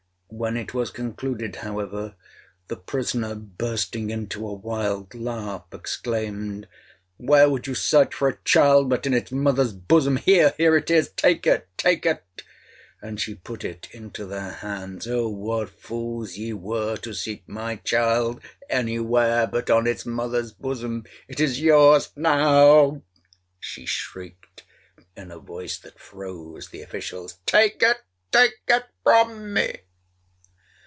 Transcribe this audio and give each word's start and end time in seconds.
When 0.33 0.55
it 0.55 0.73
was 0.73 0.89
concluded, 0.91 1.57
however, 1.57 2.15
the 2.69 2.77
prisoner, 2.77 3.35
bursting 3.35 4.09
into 4.09 4.47
a 4.47 4.53
wild 4.53 5.13
laugh, 5.13 5.65
exclaimed, 5.73 6.69
'Where 7.17 7.49
would 7.49 7.67
you 7.67 7.75
search 7.75 8.15
for 8.15 8.29
a 8.29 8.37
child 8.45 8.87
but 8.89 9.05
in 9.05 9.13
its 9.13 9.31
mother's 9.33 9.73
bosom? 9.73 10.15
Here—here 10.15 10.77
it 10.77 10.89
is—take 10.89 11.45
it—take 11.45 12.05
it!' 12.05 12.43
And 13.01 13.19
she 13.19 13.35
put 13.35 13.63
it 13.65 13.89
into 13.91 14.25
their 14.25 14.51
hands. 14.51 15.05
'Oh 15.05 15.27
what 15.27 15.69
fools 15.69 16.37
ye 16.37 16.53
were 16.53 16.95
to 16.97 17.13
seek 17.13 17.43
my 17.47 17.75
child 17.75 18.41
any 18.69 18.99
where 18.99 19.45
but 19.45 19.69
on 19.69 19.85
its 19.85 20.05
mother's 20.07 20.53
bosom! 20.53 21.03
It 21.27 21.41
is 21.41 21.59
your's 21.61 22.09
now!' 22.15 23.01
she 23.59 23.85
shrieked 23.85 24.63
in 25.15 25.29
a 25.29 25.39
voice 25.39 25.77
that 25.79 25.99
froze 25.99 26.69
the 26.69 26.81
officials.—'Take 26.83 27.83
it—take 27.83 28.53
it 28.69 28.85
from 29.03 29.53
me!' 29.53 29.79